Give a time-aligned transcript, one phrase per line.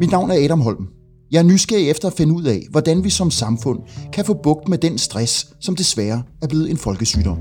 [0.00, 0.88] Mit navn er Adam Holm.
[1.30, 3.78] Jeg er nysgerrig efter at finde ud af, hvordan vi som samfund
[4.12, 7.38] kan få bugt med den stress, som desværre er blevet en folkesygdom.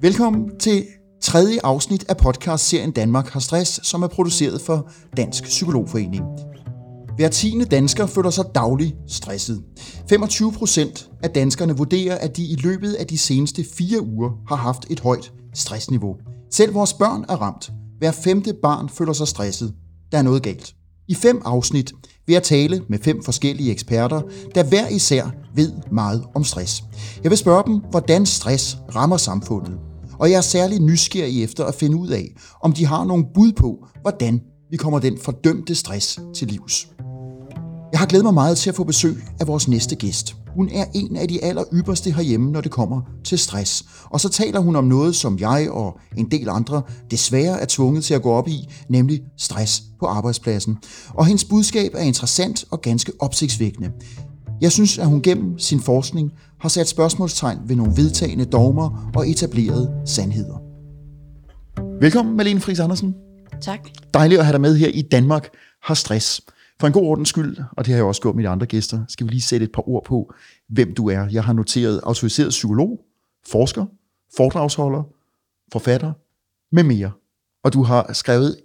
[0.00, 0.84] Velkommen til
[1.22, 6.24] tredje afsnit af podcast-serien Danmark har stress, som er produceret for Dansk Psykologforening.
[7.16, 9.62] Hver tiende dansker føler sig dagligt stresset.
[10.08, 14.56] 25 procent af danskerne vurderer, at de i løbet af de seneste fire uger har
[14.56, 16.16] haft et højt stressniveau.
[16.50, 17.72] Selv vores børn er ramt.
[18.02, 19.74] Hver femte barn føler sig stresset.
[20.12, 20.74] Der er noget galt.
[21.08, 21.92] I fem afsnit
[22.26, 24.22] vil jeg tale med fem forskellige eksperter,
[24.54, 26.84] der hver især ved meget om stress.
[27.22, 29.72] Jeg vil spørge dem, hvordan stress rammer samfundet.
[30.18, 33.52] Og jeg er særlig nysgerrig efter at finde ud af, om de har nogle bud
[33.52, 36.88] på, hvordan vi kommer den fordømte stress til livs.
[37.92, 40.36] Jeg har glædet mig meget til at få besøg af vores næste gæst.
[40.54, 43.84] Hun er en af de aller ypperste herhjemme, når det kommer til stress.
[44.04, 48.04] Og så taler hun om noget, som jeg og en del andre desværre er tvunget
[48.04, 50.78] til at gå op i, nemlig stress på arbejdspladsen.
[51.08, 53.90] Og hendes budskab er interessant og ganske opsigtsvækkende.
[54.60, 59.30] Jeg synes, at hun gennem sin forskning har sat spørgsmålstegn ved nogle vedtagende dogmer og
[59.30, 60.62] etablerede sandheder.
[62.00, 63.14] Velkommen, Malene Friis Andersen.
[63.60, 63.80] Tak.
[64.14, 65.48] Dejligt at have dig med her i Danmark
[65.82, 66.40] har stress.
[66.82, 69.04] For en god ordens skyld, og det har jeg også gjort med de andre gæster,
[69.08, 70.34] skal vi lige sætte et par ord på,
[70.68, 71.28] hvem du er.
[71.32, 73.04] Jeg har noteret autoriseret psykolog,
[73.46, 73.86] forsker,
[74.36, 75.02] foredragsholder,
[75.72, 76.12] forfatter
[76.72, 77.12] med mere.
[77.64, 78.56] Og du har skrevet,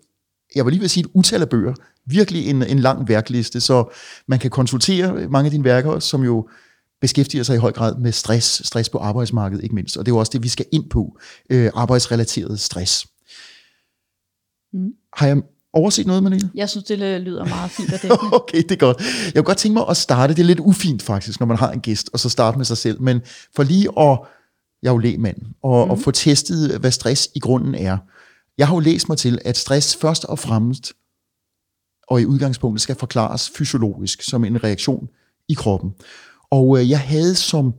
[0.55, 1.73] jeg vil lige vil sige et utal af bøger,
[2.05, 3.93] virkelig en, en lang værkliste, så
[4.27, 6.49] man kan konsultere mange af dine værker, som jo
[7.01, 10.15] beskæftiger sig i høj grad med stress, stress på arbejdsmarkedet ikke mindst, og det er
[10.15, 13.07] jo også det, vi skal ind på, øh, arbejdsrelateret stress.
[14.73, 14.89] Mm.
[15.13, 15.41] Har jeg
[15.77, 16.49] overset noget, Malene?
[16.55, 18.33] Jeg synes, det lyder meget fint og dækkende.
[18.33, 18.97] okay, det er godt.
[19.25, 21.71] Jeg kunne godt tænke mig at starte, det er lidt ufint faktisk, når man har
[21.71, 23.21] en gæst, og så starte med sig selv, men
[23.55, 24.19] for lige at,
[24.81, 25.91] jeg er jo lægmand, og, mm.
[25.91, 27.97] og få testet, hvad stress i grunden er.
[28.57, 30.93] Jeg har jo læst mig til, at stress først og fremmest,
[32.07, 35.07] og i udgangspunktet skal forklares fysiologisk, som en reaktion
[35.49, 35.91] i kroppen.
[36.51, 37.73] Og øh, jeg havde som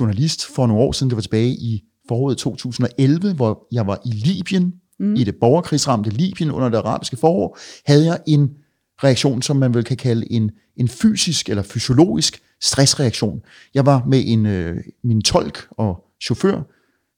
[0.00, 4.10] journalist for nogle år siden, det var tilbage i foråret 2011, hvor jeg var i
[4.10, 5.14] Libyen, mm.
[5.14, 8.50] i det borgerkrigsramte Libyen under det arabiske forår, havde jeg en
[9.04, 13.40] reaktion, som man vel kan kalde en, en fysisk eller fysiologisk stressreaktion.
[13.74, 16.62] Jeg var med en, øh, min tolk og chauffør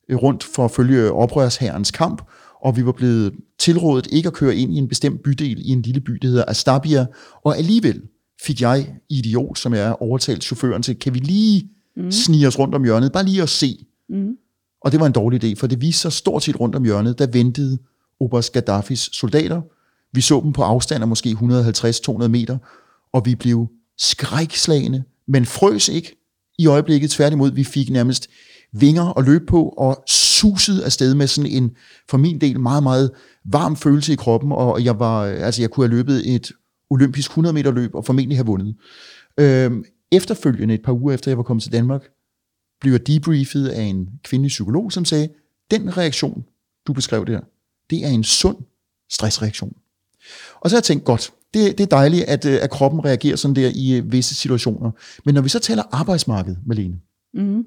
[0.08, 2.22] øh, rundt for at følge oprørshærens kamp,
[2.62, 5.82] og vi var blevet tilrådet ikke at køre ind i en bestemt bydel i en
[5.82, 7.06] lille by, der hedder Astabia,
[7.44, 8.02] og alligevel
[8.42, 12.10] fik jeg, idiot, som jeg er, overtalt chaufføren til, kan vi lige mm.
[12.10, 13.86] snige os rundt om hjørnet, bare lige at se.
[14.08, 14.36] Mm.
[14.84, 17.18] Og det var en dårlig idé, for det viste sig stort set rundt om hjørnet,
[17.18, 17.78] der ventede
[18.20, 19.62] Oberst Gaddafis soldater.
[20.12, 22.58] Vi så dem på afstand af måske 150-200 meter,
[23.12, 23.68] og vi blev
[23.98, 26.16] skrækslagende, men frøs ikke
[26.58, 27.10] i øjeblikket.
[27.10, 28.28] Tværtimod, vi fik nærmest
[28.72, 31.70] vinger at løbe på, og susede afsted med sådan en,
[32.10, 33.10] for min del, meget, meget
[33.44, 36.52] varm følelse i kroppen, og jeg var, altså jeg kunne have løbet et
[36.90, 38.76] olympisk 100 meter løb, og formentlig have vundet.
[39.40, 42.02] Øhm, efterfølgende, et par uger efter jeg var kommet til Danmark,
[42.80, 45.28] bliver debriefet af en kvindelig psykolog, som sagde,
[45.70, 46.44] den reaktion,
[46.86, 47.40] du beskrev der,
[47.90, 48.56] det er en sund
[49.10, 49.76] stressreaktion.
[50.60, 53.36] Og så har jeg tænkt, godt, det, det er dejligt, at, øh, at kroppen reagerer
[53.36, 54.90] sådan der i øh, visse situationer.
[55.24, 57.00] Men når vi så taler arbejdsmarked, Malene,
[57.34, 57.64] mm.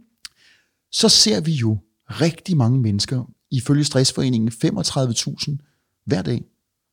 [0.91, 5.57] så ser vi jo rigtig mange mennesker, ifølge Stressforeningen 35.000
[6.05, 6.43] hver dag,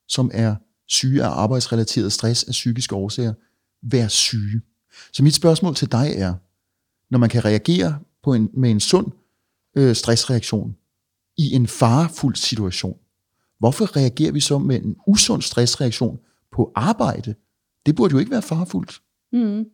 [0.09, 0.55] som er
[0.87, 3.35] syge af arbejdsrelateret stress af psykiske årsager,
[3.83, 4.61] være syge.
[5.13, 6.35] Så mit spørgsmål til dig er,
[7.11, 9.07] når man kan reagere på en, med en sund
[9.77, 10.77] øh, stressreaktion
[11.39, 12.99] i en farefuld situation,
[13.59, 16.19] hvorfor reagerer vi så med en usund stressreaktion
[16.53, 17.35] på arbejde?
[17.87, 19.01] Det burde jo ikke være farefuldt.
[19.33, 19.65] Mm.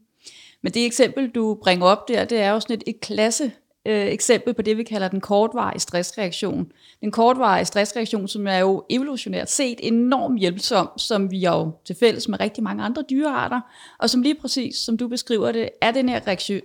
[0.62, 3.52] Men det eksempel, du bringer op der, det er jo sådan et, et klasse
[3.86, 6.72] øh, eksempel på det, vi kalder den kortvarige stressreaktion.
[7.00, 12.28] Den kortvarige stressreaktion, som er jo evolutionært set enormt hjælpsom, som vi jo til fælles
[12.28, 13.60] med rigtig mange andre dyrearter,
[13.98, 16.20] og som lige præcis, som du beskriver det, er den her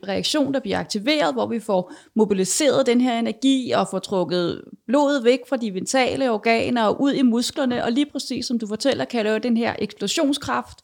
[0.07, 5.23] reaktion, der bliver aktiveret, hvor vi får mobiliseret den her energi og får trukket blodet
[5.23, 9.05] væk fra de vitale organer og ud i musklerne, og lige præcis som du fortæller,
[9.05, 10.81] kan lave den her eksplosionskraft,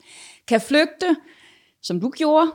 [0.48, 1.16] kan flygte,
[1.82, 2.52] som du gjorde,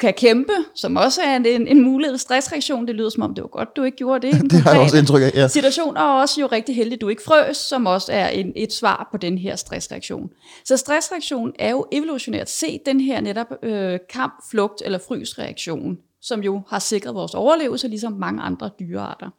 [0.00, 2.18] kan kæmpe, som også er en, en, en mulighed.
[2.18, 4.40] Stressreaktion, det lyder som om, det var godt, du ikke gjorde det.
[4.50, 5.48] det har jeg også indtryk af, ja.
[5.48, 9.08] Situation er også jo rigtig heldig, du ikke frøs, som også er en, et svar
[9.10, 10.30] på den her stressreaktion.
[10.64, 16.42] Så stressreaktion er jo evolutionært set den her netop øh, kamp, flugt eller frysreaktion, som
[16.42, 19.30] jo har sikret vores overlevelse, ligesom mange andre dyrearter.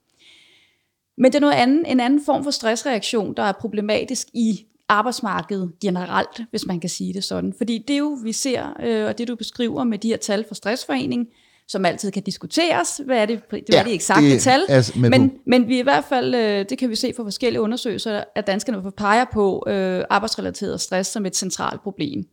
[1.18, 5.72] Men det er noget andet, en anden form for stressreaktion, der er problematisk i arbejdsmarkedet
[5.82, 7.54] generelt, hvis man kan sige det sådan.
[7.58, 10.56] Fordi det jo, vi ser, øh, og det du beskriver med de her tal fra
[10.56, 11.28] Stressforeningen,
[11.68, 13.02] som altid kan diskuteres.
[13.06, 14.62] Hvad er det, hvad ja, er det eksakte det tal?
[14.96, 18.48] Men, men vi i hvert fald, øh, det kan vi se fra forskellige undersøgelser, at
[18.48, 22.26] danskerne peger på øh, arbejdsrelateret stress som et centralt problem.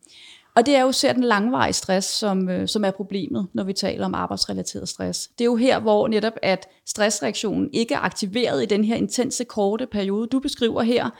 [0.56, 3.72] Og det er jo selv den langvarige stress, som, øh, som er problemet, når vi
[3.72, 5.28] taler om arbejdsrelateret stress.
[5.28, 9.44] Det er jo her, hvor netop at stressreaktionen ikke er aktiveret i den her intense,
[9.44, 11.10] korte periode, du beskriver her,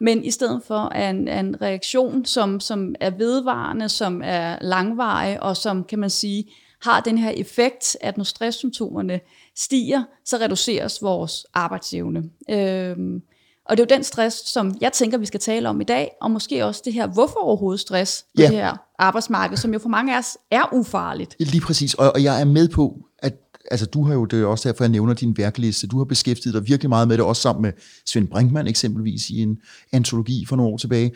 [0.00, 5.56] men i stedet for en, en reaktion, som, som er vedvarende, som er langvarig, og
[5.56, 6.50] som, kan man sige,
[6.82, 9.20] har den her effekt, at når stresssymptomerne
[9.56, 12.22] stiger, så reduceres vores arbejdsevne.
[12.50, 13.22] Øhm,
[13.68, 16.10] og det er jo den stress, som jeg tænker, vi skal tale om i dag,
[16.20, 18.46] og måske også det her, hvorfor overhovedet stress på ja.
[18.46, 21.36] det her arbejdsmarked, som jo for mange af os er ufarligt.
[21.38, 23.34] Lige præcis, og, og jeg er med på, at
[23.70, 26.54] altså, du har jo, det er også derfor, jeg nævner din værkliste, du har beskæftiget
[26.54, 27.72] dig virkelig meget med det, også sammen med
[28.06, 29.58] Svend Brinkmann eksempelvis i en
[29.92, 31.12] antologi for nogle år tilbage.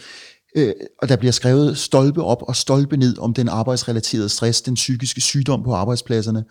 [0.57, 4.75] Øh, og der bliver skrevet stolpe op og stolpe ned om den arbejdsrelaterede stress, den
[4.75, 6.45] psykiske sygdom på arbejdspladserne.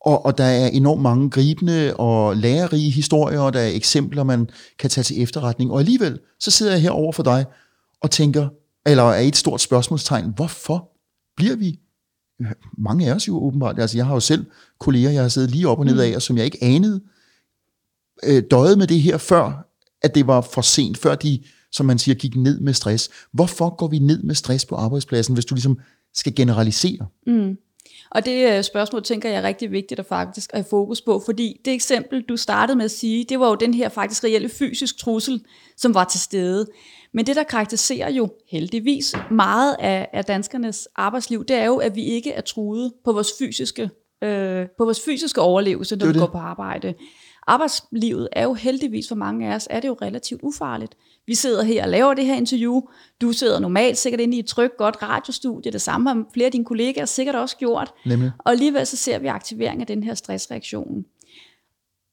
[0.00, 4.48] Og, og der er enormt mange gribende og lærerige historier, og der er eksempler, man
[4.78, 5.70] kan tage til efterretning.
[5.72, 7.44] Og alligevel, så sidder jeg her over for dig
[8.02, 8.48] og tænker,
[8.86, 10.88] eller er et stort spørgsmålstegn, hvorfor
[11.36, 11.78] bliver vi
[12.78, 14.44] mange af os jo åbenbart, altså jeg har jo selv
[14.80, 16.16] kolleger, jeg har siddet lige op og ned af, mm.
[16.16, 17.00] og som jeg ikke anede,
[18.24, 19.68] øh, døjet med det her før,
[20.02, 21.42] at det var for sent, før de,
[21.72, 23.10] som man siger, gik ned med stress.
[23.32, 25.78] Hvorfor går vi ned med stress på arbejdspladsen, hvis du ligesom
[26.14, 27.06] skal generalisere?
[27.26, 27.56] Mm.
[28.10, 31.60] Og det øh, spørgsmål tænker jeg er rigtig vigtigt at faktisk have fokus på, fordi
[31.64, 34.98] det eksempel, du startede med at sige, det var jo den her faktisk reelle fysisk
[34.98, 35.44] trussel,
[35.76, 36.66] som var til stede.
[37.14, 41.96] Men det, der karakteriserer jo heldigvis meget af, af danskernes arbejdsliv, det er jo, at
[41.96, 43.90] vi ikke er truet på vores fysiske,
[44.24, 46.94] øh, på vores fysiske overlevelse, når vi går på arbejde.
[47.46, 50.94] Arbejdslivet er jo heldigvis for mange af os, er det jo relativt ufarligt.
[51.26, 52.80] Vi sidder her og laver det her interview.
[53.20, 55.72] Du sidder normalt sikkert inde i et trygt, godt radiostudie.
[55.72, 57.92] Det samme har flere af dine kollegaer sikkert også gjort.
[58.06, 58.30] Nemlig.
[58.38, 61.04] Og alligevel så ser vi aktivering af den her stressreaktion.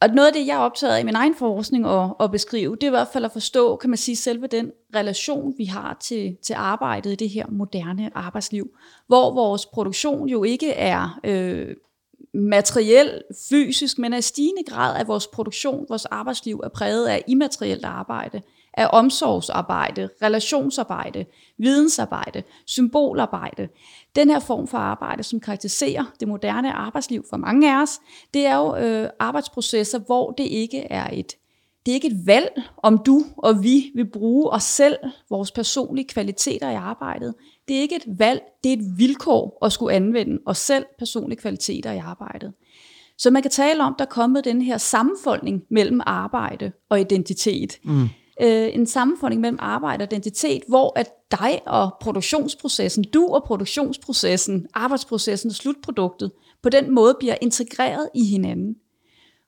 [0.02, 2.76] Og noget af det, jeg er optaget af i min egen forskning og, og beskrive,
[2.76, 5.98] det er i hvert fald at forstå, kan man sige, selve den relation, vi har
[6.02, 8.72] til, til arbejdet i det her moderne arbejdsliv,
[9.08, 11.76] hvor vores produktion jo ikke er øh,
[12.34, 17.24] materiel, fysisk, men er i stigende grad at vores produktion, vores arbejdsliv er præget af
[17.28, 18.42] immaterielt arbejde
[18.74, 21.26] af omsorgsarbejde, relationsarbejde,
[21.58, 23.68] vidensarbejde, symbolarbejde.
[24.16, 28.00] Den her form for arbejde, som karakteriserer det moderne arbejdsliv for mange af os,
[28.34, 31.34] det er jo øh, arbejdsprocesser, hvor det ikke er et
[31.86, 34.98] det er ikke et valg, om du og vi vil bruge os selv,
[35.30, 37.34] vores personlige kvaliteter i arbejdet.
[37.68, 41.40] Det er ikke et valg, det er et vilkår at skulle anvende os selv personlige
[41.40, 42.54] kvaliteter i arbejdet.
[43.18, 47.80] Så man kan tale om, der er kommet den her sammenfoldning mellem arbejde og identitet.
[47.84, 48.10] Mm
[48.42, 54.68] øh, en sammenfoldning mellem arbejde og identitet, hvor at dig og produktionsprocessen, du og produktionsprocessen,
[54.74, 56.32] arbejdsprocessen og slutproduktet,
[56.64, 58.76] på den måde bliver integreret i hinanden.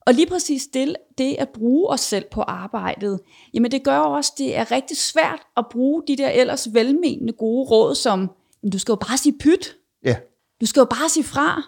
[0.06, 3.20] Og lige præcis det, det at bruge os selv på arbejdet,
[3.54, 7.70] jamen det gør også, det er rigtig svært at bruge de der ellers velmenende gode
[7.70, 8.32] råd, som,
[8.64, 9.78] jamen du skal jo bare sige pyt.
[10.06, 10.16] Ja.
[10.62, 11.62] Du skal jo bare sige fra.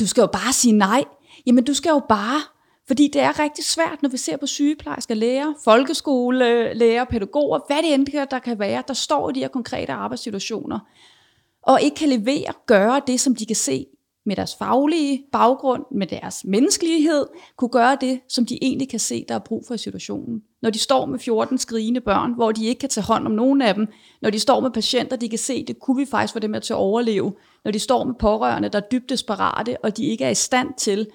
[0.00, 1.04] Du skal jo bare sige nej.
[1.46, 2.40] Jamen du skal jo bare
[2.88, 7.94] fordi det er rigtig svært, når vi ser på sygeplejersker, læger, folkeskolelærer, pædagoger, hvad det
[7.94, 10.78] end der kan være, der står i de her konkrete arbejdssituationer,
[11.62, 13.86] og ikke kan levere, gøre det, som de kan se
[14.26, 17.26] med deres faglige baggrund, med deres menneskelighed,
[17.56, 20.42] kunne gøre det, som de egentlig kan se, der er brug for i situationen.
[20.62, 23.62] Når de står med 14 skrigende børn, hvor de ikke kan tage hånd om nogen
[23.62, 23.86] af dem,
[24.22, 26.72] når de står med patienter, de kan se, det kunne vi faktisk få dem til
[26.72, 27.32] at overleve,
[27.64, 30.68] når de står med pårørende, der er dybt desperate, og de ikke er i stand
[30.78, 31.06] til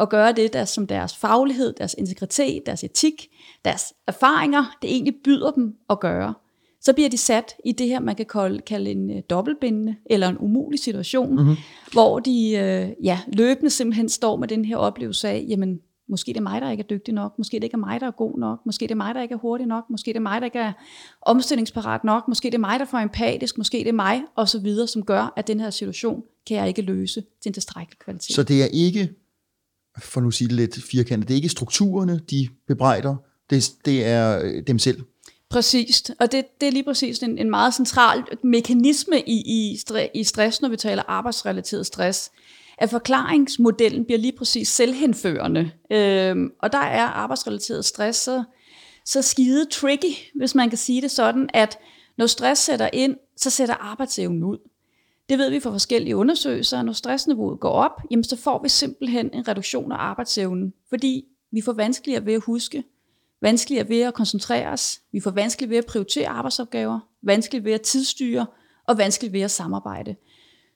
[0.00, 3.28] at gøre det, der som deres faglighed, deres integritet, deres etik,
[3.64, 6.34] deres erfaringer, det egentlig byder dem at gøre.
[6.80, 10.28] Så bliver de sat i det her, man kan kalde, kalde en uh, dobbeltbindende eller
[10.28, 11.56] en umulig situation, mm-hmm.
[11.92, 16.36] hvor de uh, ja, løbende simpelthen står med den her oplevelse af, jamen måske det
[16.36, 18.38] er mig, der ikke er dygtig nok, måske det ikke er mig, der er god
[18.38, 20.44] nok, måske det er mig, der ikke er hurtig nok, måske det er mig, der
[20.44, 20.72] ikke er
[21.22, 24.58] omstillingsparat nok, måske det er mig, der får empatisk, måske det er mig, og så
[24.58, 28.36] videre, som gør, at den her situation kan jeg ikke løse til en tilstrækkelig kvalitet.
[28.36, 29.08] Så det er ikke
[29.98, 33.16] for nu sige det lidt firkantet, det er ikke strukturerne, de bebrejder,
[33.50, 35.02] det, det er øh, dem selv.
[35.50, 39.78] Præcist, og det, det er lige præcis en, en meget central mekanisme i, i,
[40.14, 42.30] i stress, når vi taler arbejdsrelateret stress,
[42.78, 45.70] at forklaringsmodellen bliver lige præcis selvhenførende.
[45.90, 48.44] Øhm, og der er arbejdsrelateret stress så,
[49.04, 51.78] så skide tricky, hvis man kan sige det sådan, at
[52.18, 54.58] når stress sætter ind, så sætter arbejdsevnen ud.
[55.28, 59.30] Det ved vi fra forskellige undersøgelser, når stressniveauet går op, jamen så får vi simpelthen
[59.34, 62.84] en reduktion af arbejdsevnen, fordi vi får vanskeligere ved at huske,
[63.42, 67.80] vanskeligere ved at koncentrere os, vi får vanskeligt ved at prioritere arbejdsopgaver, vanskeligt ved at
[67.80, 68.46] tidsstyre
[68.88, 70.16] og vanskeligt ved at samarbejde.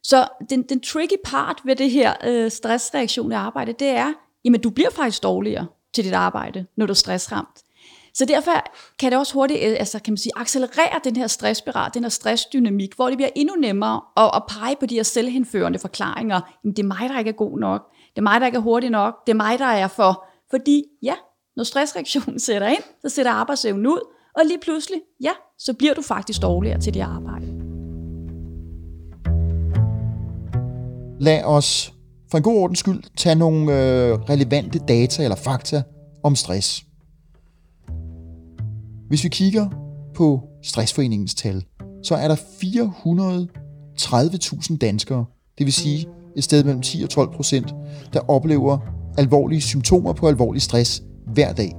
[0.03, 4.13] Så den, den tricky part ved det her øh, stressreaktion i arbejde, det er,
[4.45, 7.63] jamen du bliver faktisk dårligere til dit arbejde, når du er stressramt.
[8.19, 8.51] Så derfor
[8.99, 12.09] kan det også hurtigt øh, altså kan man sige, accelerere den her stressspiral, den her
[12.09, 16.41] stressdynamik, hvor det bliver endnu nemmere at, at pege på de her selvhenførende forklaringer.
[16.65, 17.83] Jamen, det er mig, der ikke er god nok.
[18.11, 19.15] Det er mig, der ikke er hurtig nok.
[19.27, 20.25] Det er mig, der er for.
[20.51, 21.15] Fordi ja,
[21.57, 24.01] når stressreaktionen sætter ind, så sætter arbejdsevnen ud,
[24.39, 27.47] og lige pludselig, ja, så bliver du faktisk dårligere til dit arbejde.
[31.21, 31.93] Lad os
[32.31, 35.83] for en god ordens skyld tage nogle øh, relevante data eller fakta
[36.25, 36.88] om stress.
[39.09, 39.69] Hvis vi kigger
[40.15, 41.65] på Stressforeningens tal,
[42.03, 45.25] så er der 430.000 danskere,
[45.59, 47.75] det vil sige et sted mellem 10 og 12 procent,
[48.13, 48.79] der oplever
[49.19, 51.73] alvorlige symptomer på alvorlig stress hver dag.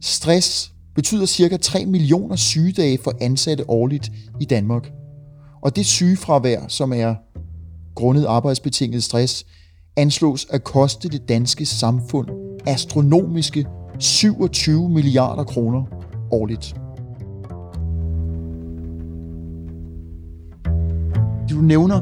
[0.00, 4.92] Stress betyder cirka 3 millioner sygedage for ansatte årligt i Danmark.
[5.62, 7.14] Og det sygefravær, som er
[7.94, 9.46] grundet arbejdsbetinget stress,
[9.96, 12.28] anslås at koste det danske samfund
[12.66, 13.66] astronomiske
[14.00, 15.82] 27 milliarder kroner
[16.32, 16.74] årligt.
[21.50, 22.00] Du nævner,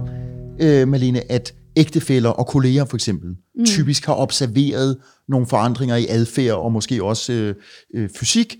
[0.60, 3.64] øh, Malene, at ægtefæller og kolleger for eksempel mm.
[3.64, 4.96] typisk har observeret
[5.28, 7.54] nogle forandringer i adfærd og måske også øh,
[7.94, 8.56] øh, fysik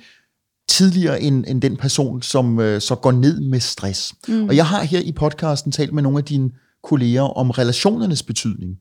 [0.68, 4.14] tidligere end, end den person, som øh, så går ned med stress.
[4.28, 4.48] Mm.
[4.48, 6.50] Og jeg har her i podcasten talt med nogle af dine
[6.82, 8.76] kolleger om relationernes betydning.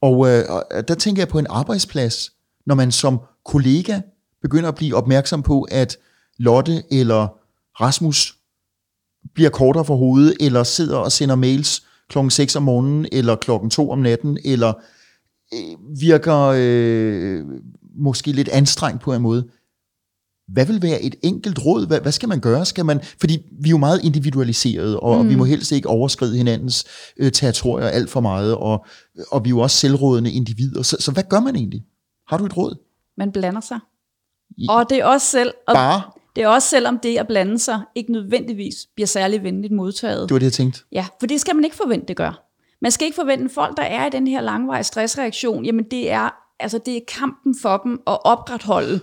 [0.00, 0.44] Og øh,
[0.88, 2.30] der tænker jeg på en arbejdsplads,
[2.68, 4.00] når man som kollega
[4.42, 5.96] begynder at blive opmærksom på, at
[6.38, 7.28] Lotte eller
[7.80, 8.34] Rasmus
[9.34, 13.70] bliver kortere for hovedet, eller sidder og sender mails klokken 6 om morgenen, eller klokken
[13.70, 14.72] 2 om natten, eller
[15.54, 17.44] øh, virker øh,
[17.96, 19.48] måske lidt anstrengt på en måde.
[20.48, 21.86] Hvad vil være et enkelt råd?
[21.86, 22.64] Hvad, hvad skal man gøre?
[22.64, 25.20] Skal man, fordi vi er jo meget individualiserede, og, mm.
[25.20, 26.84] og vi må helst ikke overskride hinandens
[27.16, 28.86] øh, territorier alt for meget, og,
[29.30, 30.82] og vi er jo også selvrådende individer.
[30.82, 31.84] Så, så hvad gør man egentlig?
[32.28, 32.76] Har du et råd?
[33.16, 33.78] Man blander sig.
[34.68, 35.54] Og det er også selv...
[35.66, 36.02] Og Bare?
[36.36, 40.28] Det er også selvom det at blande sig ikke nødvendigvis bliver særlig venligt modtaget.
[40.28, 40.80] Det var det, jeg tænkte.
[40.92, 42.44] Ja, for det skal man ikke forvente, det gør.
[42.80, 46.30] Man skal ikke forvente folk, der er i den her langvarige stressreaktion, jamen det er,
[46.60, 49.00] altså det er kampen for dem at opretholde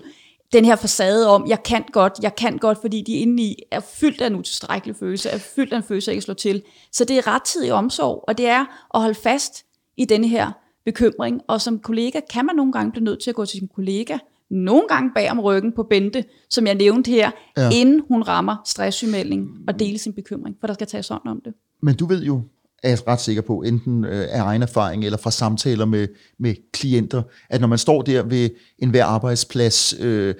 [0.54, 4.22] den her facade om, jeg kan godt, jeg kan godt, fordi de indeni er fyldt
[4.22, 6.64] af en utilstrækkelig følelse, er fyldt af en følelse, jeg ikke slår til.
[6.92, 9.66] Så det er rettidig omsorg, og det er at holde fast
[9.98, 10.52] i denne her
[10.86, 11.42] bekymring.
[11.48, 14.18] Og som kollega kan man nogle gange blive nødt til at gå til sin kollega,
[14.50, 17.70] nogle gange bag om ryggen på Bente, som jeg nævnte her, ja.
[17.74, 21.54] inden hun rammer stresssygemelding og dele sin bekymring, for der skal tages hånd om det.
[21.82, 22.42] Men du ved jo,
[22.84, 26.08] er jeg ret sikker på, enten øh, af egen erfaring eller fra samtaler med,
[26.40, 28.50] med klienter, at når man står der ved
[28.80, 30.36] en hver arbejdsplads, øh,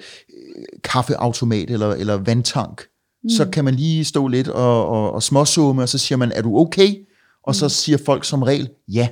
[0.84, 2.82] kaffeautomat eller, eller vandtank,
[3.22, 3.28] mm.
[3.28, 6.42] så kan man lige stå lidt og, og, og småsumme, og så siger man, er
[6.42, 6.94] du okay?
[7.42, 7.54] Og mm.
[7.54, 9.08] så siger folk som regel, ja,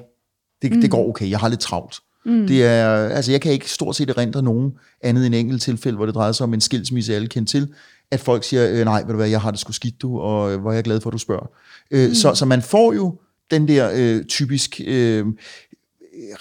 [0.68, 0.80] det, mm.
[0.80, 1.96] det går okay, jeg har lidt travlt.
[2.26, 2.46] Mm.
[2.46, 6.06] Det er, altså jeg kan ikke stort set erindre nogen andet end enkelt tilfælde, hvor
[6.06, 7.68] det drejer sig om en skilsmisse, alle kendt til,
[8.10, 10.52] at folk siger, øh, nej, ved du hvad, jeg har det sgu skidt du, og
[10.52, 11.50] øh, hvor er jeg glad for, at du spørger.
[11.90, 12.14] Øh, mm.
[12.14, 13.18] så, så man får jo
[13.50, 15.26] den der øh, typisk øh,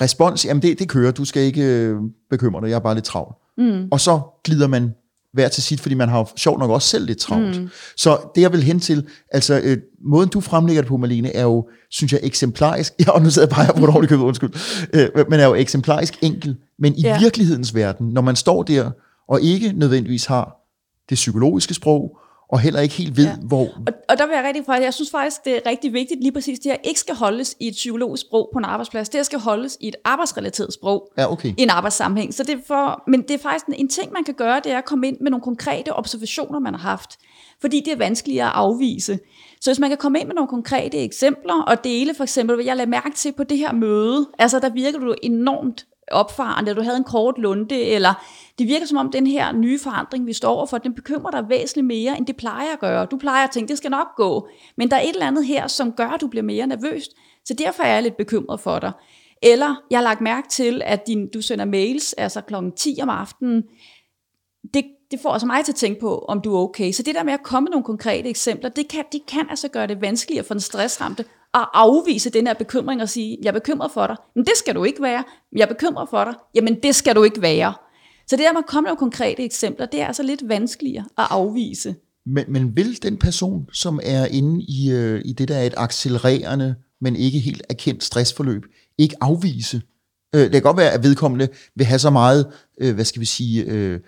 [0.02, 1.96] respons, jamen det, det kører, du skal ikke øh,
[2.30, 3.36] bekymre dig, jeg er bare lidt travl.
[3.58, 3.88] Mm.
[3.92, 4.94] Og så glider man
[5.34, 7.62] hver til sit, fordi man har sjovt nok også selv lidt travlt.
[7.62, 7.70] Mm.
[7.98, 11.44] Så det jeg vil hen til, altså øh, måden du fremlægger det på, Malene, er
[11.44, 14.20] jo, synes jeg, eksemplarisk, ja, og nu sidder jeg bare her på et ordentligt køb,
[14.20, 14.50] undskyld,
[14.94, 17.20] øh, men er jo eksemplarisk enkel, men i ja.
[17.20, 18.92] virkelighedens verden, når man står der,
[19.28, 20.56] og ikke nødvendigvis har
[21.10, 22.18] det psykologiske sprog,
[22.50, 23.36] og heller ikke helt ved, ja.
[23.36, 23.64] hvor...
[23.64, 26.32] Og, og der vil jeg rigtig fra, jeg synes faktisk, det er rigtig vigtigt lige
[26.32, 29.24] præcis, det her ikke skal holdes i et psykologisk sprog på en arbejdsplads, det her
[29.24, 31.54] skal holdes i et arbejdsrelateret sprog ja, okay.
[31.58, 32.34] i en arbejdssammenhæng.
[32.34, 34.78] Så det for, men det er faktisk en, en ting, man kan gøre, det er
[34.78, 37.18] at komme ind med nogle konkrete observationer, man har haft,
[37.62, 39.20] fordi det er vanskeligt at afvise.
[39.62, 42.66] Så hvis man kan komme ind med nogle konkrete eksempler og dele for eksempel, hvad
[42.66, 46.82] jeg lagde mærke til på det her møde, altså der virker du enormt opfarende, eller
[46.82, 48.24] du havde en kort lunde, eller
[48.60, 51.88] det virker som om den her nye forandring, vi står overfor, den bekymrer dig væsentligt
[51.88, 53.06] mere, end det plejer at gøre.
[53.06, 55.68] Du plejer at tænke, det skal nok gå, men der er et eller andet her,
[55.68, 57.10] som gør, at du bliver mere nervøs,
[57.46, 58.92] så derfor er jeg lidt bekymret for dig.
[59.42, 63.10] Eller jeg har lagt mærke til, at din, du sender mails, altså klokken 10 om
[63.10, 63.64] aftenen,
[64.74, 66.92] det, det får altså mig til at tænke på, om du er okay.
[66.92, 69.68] Så det der med at komme med nogle konkrete eksempler, det kan, det kan altså
[69.68, 73.54] gøre det vanskeligere for den stressramte at afvise den her bekymring og sige, jeg er
[73.54, 74.16] bekymret for dig.
[74.36, 75.24] Men det skal du ikke være.
[75.56, 76.34] Jeg er bekymret for dig.
[76.56, 77.74] Jamen det skal du ikke være.
[78.28, 81.28] Så det der med at komme med konkrete eksempler, det er altså lidt vanskeligere at
[81.30, 81.96] afvise.
[82.26, 85.74] Men, men vil den person, som er inde i, øh, i det, der er et
[85.78, 88.64] accelererende, men ikke helt erkendt stressforløb,
[88.98, 89.82] ikke afvise?
[90.36, 93.26] Øh, det kan godt være, at vedkommende vil have så meget, øh, hvad skal vi
[93.26, 94.00] sige, øh,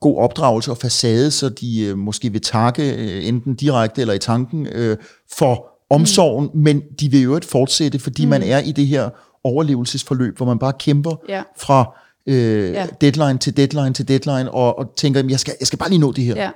[0.00, 4.18] god opdragelse og facade, så de øh, måske vil takke øh, enten direkte eller i
[4.18, 4.96] tanken øh,
[5.30, 6.60] for omsorgen, mm.
[6.60, 8.30] men de vil jo ikke fortsætte, fordi mm.
[8.30, 9.10] man er i det her
[9.44, 11.42] overlevelsesforløb, hvor man bare kæmper Ja.
[11.58, 12.86] fra øh, Ja.
[13.00, 15.98] deadline til deadline til deadline, og, og tænker, "Jamen, jeg skal, jeg skal bare lige
[16.00, 16.34] nå det her.
[16.36, 16.50] Ja.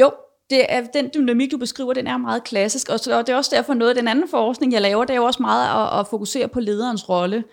[0.00, 0.10] Jo,
[0.50, 3.36] det er, den dynamik, du beskriver, den er meget klassisk, og, så, og det er
[3.36, 6.00] også derfor noget af den anden forskning, jeg laver, det er jo også meget at,
[6.00, 7.44] at fokusere på lederens rolle.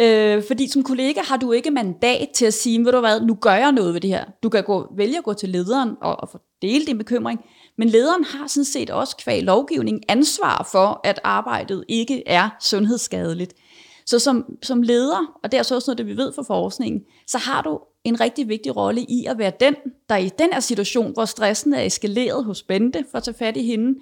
[0.00, 3.34] Øh, fordi som kollega har du ikke mandat til at sige, ved du hvad, nu
[3.34, 4.24] gør jeg noget ved det her.
[4.42, 7.40] Du kan gå, vælge at gå til lederen og, og dele din bekymring,
[7.78, 13.54] men lederen har sådan set også kvæg lovgivning ansvar for, at arbejdet ikke er sundhedsskadeligt.
[14.06, 17.02] Så som, som leder, og det er så også noget, det vi ved fra forskningen,
[17.26, 19.74] så har du en rigtig vigtig rolle i at være den,
[20.08, 23.56] der i den her situation, hvor stressen er eskaleret hos Bente, for at tage fat
[23.56, 24.00] i hende,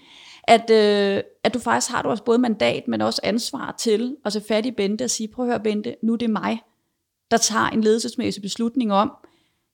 [0.49, 4.33] at, øh, at du faktisk har du også både mandat, men også ansvar til at
[4.33, 6.61] se fat i Bente og sige, prøv at høre Bente, nu er det mig,
[7.31, 9.13] der tager en ledelsesmæssig beslutning om,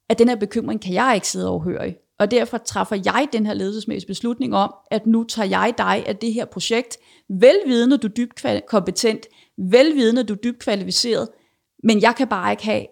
[0.08, 1.94] at den her bekymring kan jeg ikke sidde overhøre.
[2.18, 6.16] Og derfor træffer jeg den her ledelsesmæssige beslutning om, at nu tager jeg dig af
[6.16, 6.98] det her projekt,
[7.28, 9.26] velvidende du er dybt kompetent,
[9.58, 11.28] velvidende du er dybt kvalificeret,
[11.82, 12.86] men jeg kan bare ikke have,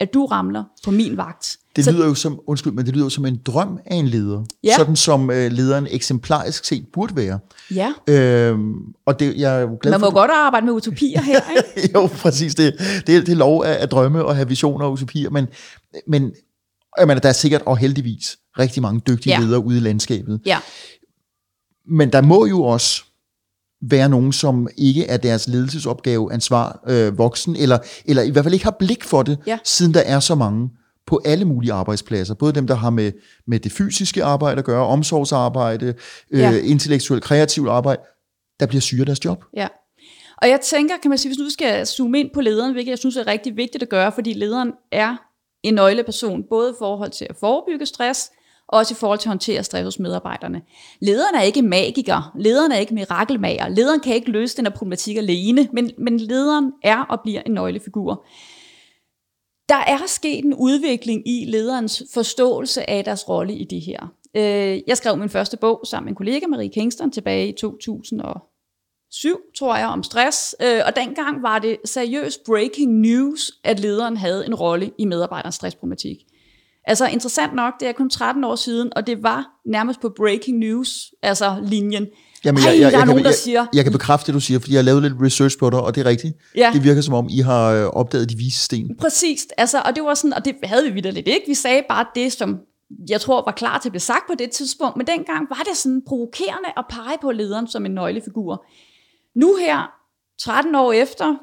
[0.00, 1.58] at du ramler på min vagt.
[1.76, 4.08] Det Så- lyder jo som, undskyld, men det lyder jo som en drøm af en
[4.08, 4.44] leder.
[4.64, 4.76] Ja.
[4.76, 7.38] Sådan som øh, lederen eksemplarisk set burde være.
[7.74, 8.72] Ja, Øhm,
[9.06, 11.40] og det, jeg er jo glad man for, må godt arbejde med utopier her,
[11.76, 11.90] ikke?
[11.94, 12.54] jo, præcis.
[12.54, 12.74] Det,
[13.06, 15.46] det, er- det er lov at, at drømme og have visioner og utopier, men,
[16.06, 16.32] men
[16.98, 19.40] jeg mener, der er sikkert og heldigvis rigtig mange dygtige ja.
[19.40, 20.40] ledere ude i landskabet.
[20.46, 20.58] Ja,
[21.88, 23.02] Men der må jo også
[23.90, 28.54] være nogen, som ikke er deres ledelsesopgave ansvar øh, voksen, eller, eller i hvert fald
[28.54, 29.58] ikke har blik for det, Ja.
[29.64, 30.70] siden der er så mange
[31.06, 32.34] på alle mulige arbejdspladser.
[32.34, 33.12] Både dem, der har med,
[33.46, 35.94] med det fysiske arbejde at gøre, omsorgsarbejde,
[36.30, 36.52] øh, Ja.
[36.58, 38.02] intellektuelt kreativt arbejde,
[38.60, 39.44] der bliver syge af deres job.
[39.56, 39.68] Ja.
[40.42, 42.98] Og jeg tænker, kan man sige, hvis nu skal zoome ind på lederen, hvilket jeg
[42.98, 45.16] synes er rigtig vigtigt at gøre, fordi lederen er
[45.62, 48.30] en nøgleperson, både i forhold til at forebygge stress,
[48.68, 50.62] og også i forhold til at håndtere stress hos medarbejderne.
[51.00, 55.16] Lederen er ikke magiker, lederen er ikke mirakelmager, lederen kan ikke løse den her problematik
[55.16, 58.24] alene, men, men lederen er og bliver en nøglefigur.
[59.68, 64.12] Der er sket en udvikling i lederens forståelse af deres rolle i det her.
[64.36, 69.40] Øh, jeg skrev min første bog sammen med en kollega, Marie Kingston, tilbage i 2007,
[69.58, 70.56] tror jeg, om stress.
[70.62, 75.54] Øh, og dengang var det seriøst breaking news, at lederen havde en rolle i medarbejderens
[75.54, 76.16] stressproblematik.
[76.84, 80.58] Altså interessant nok, det er kun 13 år siden, og det var nærmest på breaking
[80.58, 82.06] news, altså linjen.
[82.44, 84.60] Jamen, Ej, der er kan, nogen, der jeg, siger- Jeg kan bekræfte det, du siger,
[84.60, 86.34] fordi jeg har lavet lidt research på dig, og det er rigtigt.
[86.56, 86.70] Ja.
[86.74, 88.96] Det virker som om, I har øh, opdaget de vise sten.
[89.00, 91.42] Præcis, altså, og det var sådan, og det havde vi vidderligt ikke.
[91.46, 92.58] Vi sagde bare det, som
[93.08, 95.76] jeg tror var klar til at blive sagt på det tidspunkt, men dengang var det
[95.76, 98.64] sådan provokerende at pege på lederen som en nøglefigur.
[99.34, 99.92] Nu her,
[100.40, 101.34] 13 år efter,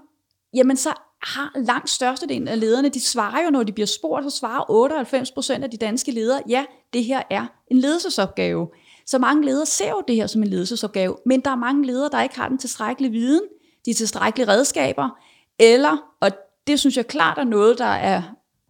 [0.54, 0.90] jamen så
[1.24, 5.32] har langt størstedelen af lederne, de svarer jo, når de bliver spurgt, så svarer 98
[5.32, 8.68] procent af de danske ledere, ja, det her er en ledelsesopgave.
[9.10, 12.10] Så mange ledere ser jo det her som en ledelsesopgave, men der er mange ledere,
[12.12, 13.42] der ikke har den tilstrækkelige viden,
[13.86, 15.10] de tilstrækkelige redskaber,
[15.60, 16.30] eller, og
[16.68, 18.22] det synes jeg klart er noget, der er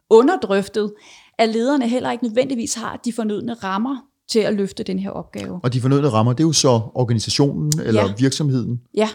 [0.10, 0.93] underdrøftet,
[1.38, 3.97] at lederne heller ikke nødvendigvis har de fornødne rammer
[4.32, 5.60] til at løfte den her opgave.
[5.63, 8.13] Og de fornødne rammer, det er jo så organisationen eller Ja.
[8.17, 8.82] virksomheden.
[8.95, 9.10] Ja,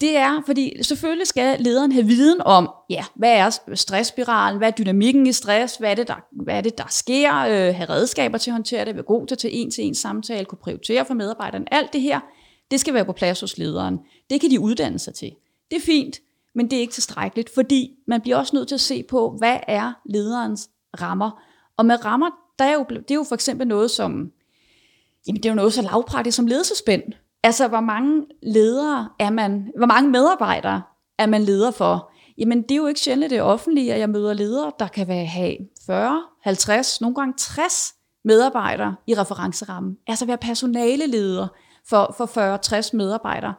[0.00, 4.72] det er, fordi selvfølgelig skal lederen have viden om, ja, hvad er stressspiralen, hvad er
[4.72, 8.38] dynamikken i stress, hvad er det, der, hvad er det, der sker, øh, have redskaber
[8.38, 11.04] til at håndtere det, være god til at tage en til en samtale, kunne prioritere
[11.04, 11.74] for medarbejderne.
[11.74, 12.20] Alt det her,
[12.70, 13.98] det skal være på plads hos lederen.
[14.30, 15.32] Det kan de uddanne sig til.
[15.70, 16.16] Det er fint,
[16.54, 19.56] men det er ikke tilstrækkeligt, fordi man bliver også nødt til at se på, hvad
[19.68, 21.42] er lederens rammer.
[21.76, 24.32] Og med rammer, der er jo, det er jo for eksempel noget som,
[25.26, 27.02] jamen det er jo noget så lavpraktisk som ledelsespænd.
[27.44, 30.82] Altså, hvor mange ledere er man, hvor mange medarbejdere
[31.18, 32.12] er man leder for?
[32.38, 35.26] Jamen, det er jo ikke sjældent det offentlige, at jeg møder ledere, der kan være,
[35.26, 39.96] have 40, 50, nogle gange 60 medarbejdere i referencerammen.
[40.06, 41.48] Altså være personaleleder
[41.88, 43.54] for, for 40-60 medarbejdere.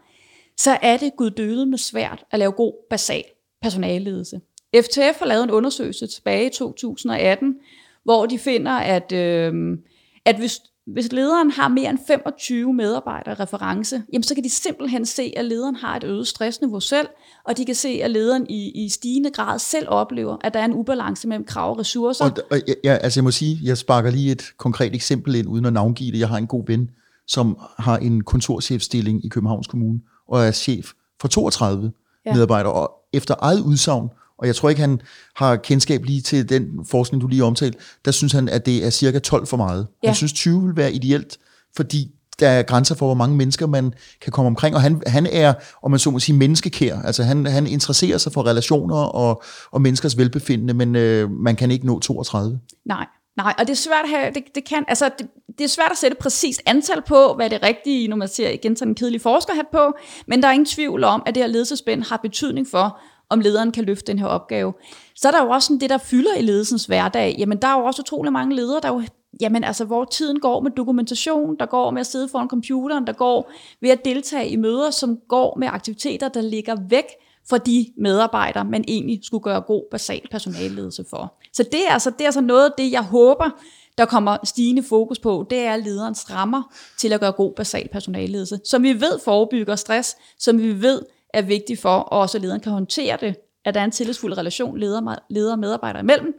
[0.57, 3.23] Så er det guddøde med svært at lave god basal
[3.61, 4.41] personalledelse.
[4.75, 7.55] FTF har lavet en undersøgelse tilbage i 2018,
[8.03, 9.77] hvor de finder, at, øh,
[10.25, 10.61] at hvis,
[10.93, 15.33] hvis lederen har mere end 25 medarbejdere i reference, jamen så kan de simpelthen se,
[15.37, 17.07] at lederen har et øget stressniveau selv,
[17.43, 20.65] og de kan se, at lederen i, i stigende grad selv oplever, at der er
[20.65, 22.25] en ubalance mellem krav og ressourcer.
[22.25, 25.47] Og, og jeg, jeg, altså jeg må sige, jeg sparker lige et konkret eksempel ind,
[25.47, 26.19] uden at navngive det.
[26.19, 26.89] Jeg har en god ven,
[27.27, 31.91] som har en kontorchefstilling i Københavns Kommune, og er chef for 32
[32.25, 32.29] Ja.
[32.29, 32.35] ja.
[32.35, 35.01] medarbejdere, og efter eget udsagn, og jeg tror ikke, han
[35.35, 38.89] har kendskab lige til den forskning, du lige omtalte, der synes han, at det er
[38.89, 39.87] cirka 12 for meget.
[40.03, 40.07] Ja.
[40.07, 41.37] Han synes 20 vil være ideelt,
[41.75, 45.27] fordi der er grænser for, hvor mange mennesker man kan komme omkring, og han, han
[45.31, 47.01] er, om man så må sige, menneskekær.
[47.01, 51.71] Altså han, han interesserer sig for relationer og, og menneskers velbefindende, men øh, man kan
[51.71, 52.59] ikke nå 32.
[52.85, 53.05] Nej,
[53.37, 55.91] nej, og det er svært at have, det, det kan, altså det, det er svært
[55.91, 59.21] at sætte præcist antal på, hvad det rigtige, når man ser igen sådan en kedelig
[59.21, 59.93] forskerhat på,
[60.27, 63.71] men der er ingen tvivl om, at det her ledelsespænd har betydning for, om lederen
[63.71, 64.73] kan løfte den her opgave.
[65.15, 67.35] Så er der jo også sådan det, der fylder i ledelsens hverdag.
[67.39, 69.03] Jamen, der er jo også utrolig mange ledere, der jo
[69.41, 73.13] jamen altså, hvor tiden går med dokumentation, der går med at sidde foran computeren, der
[73.13, 77.05] går ved at deltage i møder, som går med aktiviteter, der ligger væk
[77.49, 81.33] for de medarbejdere, man egentlig skulle gøre god basal personalledelse for.
[81.53, 83.49] Så det er altså, det er altså noget af det, jeg håber,
[83.97, 88.59] der kommer stigende fokus på, det er lederens rammer til at gøre god basal personalledelse,
[88.65, 91.01] som vi ved forebygger stress, som vi ved
[91.33, 94.37] er vigtigt for, og også at lederen kan håndtere det, at der er en tillidsfuld
[94.37, 96.33] relation leder, leder og medarbejdere imellem,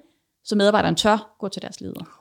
[0.45, 2.21] så medarbejderen tør gå til deres leder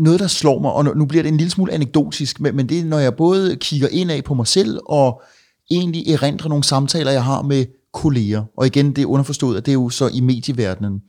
[0.00, 2.78] noget, der slår mig, og nu bliver det en lille smule anekdotisk, men, men det
[2.78, 5.22] er, når jeg både kigger indad på mig selv, og
[5.70, 8.44] egentlig erindrer nogle samtaler, jeg har med kolleger.
[8.56, 11.02] Og igen, det er underforstået, at det er jo så i medieverdenen.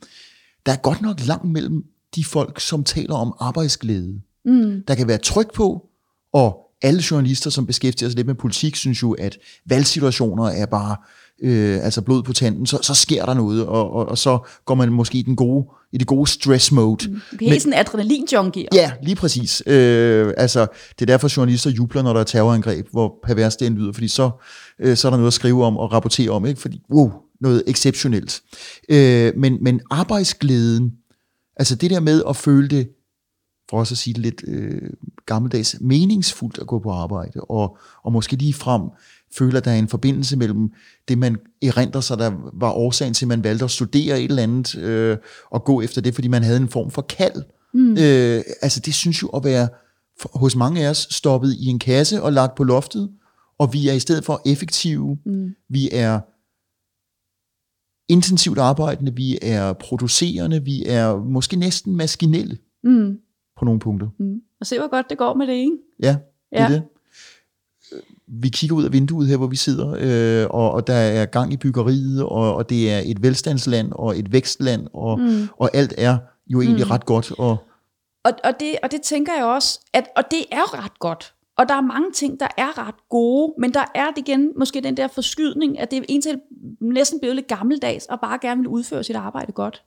[0.65, 1.83] Der er godt nok langt mellem
[2.15, 4.21] de folk, som taler om arbejdsglæde.
[4.45, 4.83] Mm.
[4.87, 5.89] Der kan være tryk på,
[6.33, 10.95] og alle journalister, som beskæftiger sig lidt med politik, synes jo, at valgsituationer er bare
[11.41, 14.75] øh, altså blod på tanden, så, så sker der noget, og, og, og så går
[14.75, 17.09] man måske i, den gode, i det gode stress mode.
[17.09, 17.21] Mm.
[17.31, 18.65] Du kan sådan adrenalin-junkie.
[18.73, 19.63] Ja, lige præcis.
[19.65, 20.67] Øh, altså,
[20.99, 24.29] det er derfor, journalister jubler, når der er terrorangreb, hvor pervers det lyder, fordi så,
[24.79, 26.61] øh, så er der noget at skrive om og rapportere om, ikke?
[26.61, 28.41] fordi wow, noget exceptionelt.
[28.89, 30.91] Øh, men, men arbejdsglæden,
[31.57, 32.87] altså det der med at føle det,
[33.71, 34.89] for også at sige det lidt øh,
[35.25, 38.81] gammeldags, meningsfuldt at gå på arbejde, og, og måske lige frem
[39.37, 40.71] føler, at der er en forbindelse mellem
[41.07, 44.43] det, man erindrer sig, der var årsagen til, at man valgte at studere et eller
[44.43, 45.17] andet, øh,
[45.51, 47.43] og gå efter det, fordi man havde en form for kald.
[47.73, 47.91] Mm.
[47.91, 49.67] Øh, altså det synes jo at være
[50.33, 53.09] hos mange af os stoppet i en kasse og lagt på loftet,
[53.59, 55.49] og vi er i stedet for effektive, mm.
[55.69, 56.19] vi er
[58.11, 63.17] intensivt arbejdende, vi er producerende, vi er måske næsten maskinelle mm.
[63.61, 64.07] På nogle punkter.
[64.17, 64.41] Mm.
[64.59, 65.77] Og se, hvor godt det går med det, ikke?
[66.03, 66.63] Ja, det ja.
[66.63, 66.81] er det
[68.27, 71.53] vi kigger ud af vinduet her, hvor vi sidder, øh, og, og der er gang
[71.53, 75.47] i byggeriet, og, og det er et velstandsland og et vækstland, og, mm.
[75.57, 76.91] og alt er jo egentlig mm.
[76.91, 77.31] ret godt.
[77.31, 77.57] Og,
[78.23, 81.33] og, og, det, og det tænker jeg også, at, og det er ret godt.
[81.57, 84.81] Og der er mange ting, der er ret gode, men der er det igen måske
[84.81, 86.39] den der forskydning, at det er en til
[86.79, 89.83] næsten blevet lidt gammeldags, og bare gerne vil udføre sit arbejde godt.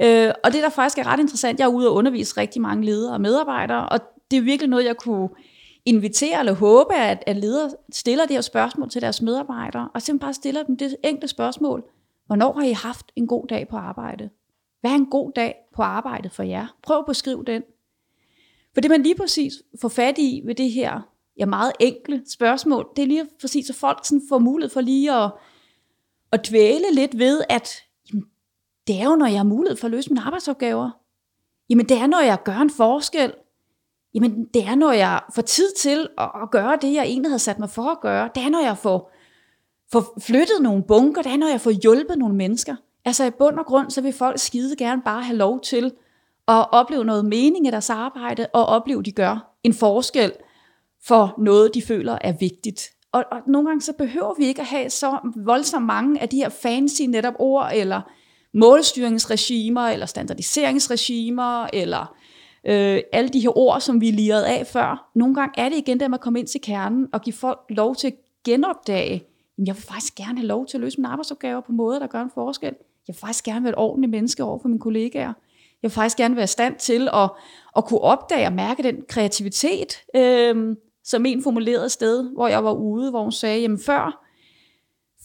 [0.00, 2.84] Øh, og det der faktisk er ret interessant, jeg er ude og undervise rigtig mange
[2.84, 5.28] ledere og medarbejdere, og det er virkelig noget, jeg kunne
[5.84, 10.26] invitere eller håbe, at, at ledere stiller det her spørgsmål til deres medarbejdere, og simpelthen
[10.26, 11.84] bare stiller dem det enkle spørgsmål.
[12.26, 14.30] Hvornår har I haft en god dag på arbejde?
[14.80, 16.66] Hvad er en god dag på arbejde for jer?
[16.82, 17.62] Prøv at beskrive den.
[18.74, 21.00] For det man lige præcis får fat i ved det her
[21.38, 25.12] ja, meget enkle spørgsmål, det er lige præcis, at folk sådan får mulighed for lige
[25.12, 25.30] at,
[26.32, 27.82] at dvæle lidt ved, at
[28.88, 30.90] det er jo, når jeg har mulighed for at løse mine arbejdsopgaver.
[31.70, 33.32] Jamen det er, når jeg gør en forskel
[34.14, 37.38] Jamen, det er, når jeg får tid til at, at gøre det, jeg egentlig havde
[37.38, 38.30] sat mig for at gøre.
[38.34, 39.12] Det er, når jeg får,
[39.92, 41.22] får flyttet nogle bunker.
[41.22, 42.76] Det er, når jeg får hjulpet nogle mennesker.
[43.04, 45.84] Altså i bund og grund, så vil folk skide gerne bare have lov til
[46.48, 50.32] at opleve noget mening i deres arbejde, og opleve, at de gør en forskel
[51.04, 52.90] for noget, de føler er vigtigt.
[53.12, 56.36] Og, og nogle gange så behøver vi ikke at have så voldsomt mange af de
[56.36, 58.00] her fancy netop ord, eller
[58.58, 62.14] målstyringsregimer, eller standardiseringsregimer, eller
[62.66, 65.10] øh, alle de her ord, som vi lirede af før.
[65.14, 67.58] Nogle gange er det igen der med at komme ind til kernen og give folk
[67.70, 69.24] lov til at genopdage,
[69.66, 72.22] jeg vil faktisk gerne have lov til at løse mine arbejdsopgaver på måder, der gør
[72.22, 72.74] en forskel.
[73.08, 75.32] Jeg vil faktisk gerne være et ordentligt menneske over for mine kollegaer.
[75.82, 77.30] Jeg vil faktisk gerne være i stand til at,
[77.76, 82.72] at kunne opdage og mærke den kreativitet, øh, som en formulerede sted, hvor jeg var
[82.72, 84.24] ude, hvor hun sagde, jamen før,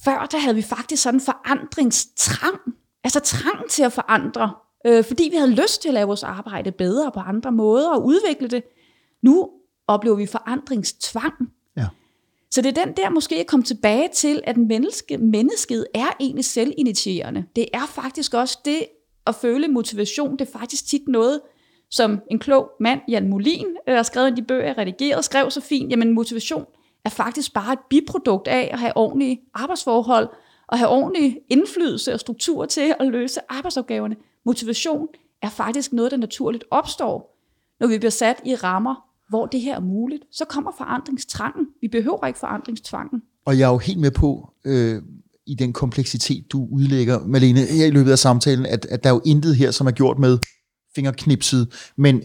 [0.06, 2.60] før der havde vi faktisk sådan en forandringstrang,
[3.04, 4.52] altså trang til at forandre
[4.86, 8.06] øh, fordi vi havde lyst til at lave vores arbejde bedre på andre måder og
[8.06, 8.64] udvikle det.
[9.22, 9.50] Nu
[9.88, 11.34] oplever vi forandringstvang.
[11.78, 11.88] Ja.
[12.52, 16.46] Så det er den der måske at komme tilbage til, at menneske, mennesket er egentlig
[16.46, 17.46] selvinitierende.
[17.56, 18.86] Det er faktisk også det
[19.28, 20.32] at føle motivation.
[20.32, 21.42] Det er faktisk tit noget,
[21.92, 25.52] som en klog mand, Jan Molin, øh, har skrevet i de bøger, jeg redigeret, skrev
[25.52, 26.66] så fint, jamen motivation
[27.06, 30.30] er faktisk bare et biprodukt af at have ordentlige arbejdsforhold,
[30.74, 34.16] og have ordentlig indflydelse og struktur til at løse arbejdsopgaverne.
[34.46, 35.08] Motivation
[35.42, 37.38] er faktisk noget, der naturligt opstår,
[37.80, 38.96] når vi bliver sat i rammer,
[39.30, 40.24] hvor det her er muligt.
[40.32, 41.68] Så kommer forandringstrangen.
[41.82, 43.22] Vi behøver ikke forandringstvangen.
[43.46, 45.02] Og jeg er jo helt med på, øh,
[45.48, 49.14] i den kompleksitet, du udlægger, Malene, her i løbet af samtalen, at, at der er
[49.14, 50.38] jo intet her, som er gjort med
[50.96, 52.24] fingerknipset, men...